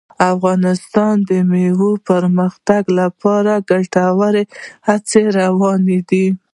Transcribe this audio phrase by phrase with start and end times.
[0.33, 4.43] افغانستان کې د مېوو د پرمختګ لپاره ګټورې
[4.87, 6.27] هڅې روانې دي.